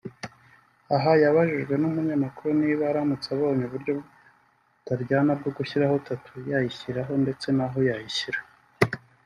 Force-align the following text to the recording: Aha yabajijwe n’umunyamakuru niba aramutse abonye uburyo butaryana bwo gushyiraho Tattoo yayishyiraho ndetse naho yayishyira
Aha 0.95 1.11
yabajijwe 1.23 1.73
n’umunyamakuru 1.77 2.49
niba 2.61 2.83
aramutse 2.91 3.27
abonye 3.35 3.63
uburyo 3.65 3.91
butaryana 4.77 5.31
bwo 5.39 5.49
gushyiraho 5.57 5.95
Tattoo 6.07 6.39
yayishyiraho 6.51 7.11
ndetse 7.23 7.47
naho 7.57 7.79
yayishyira 7.89 8.39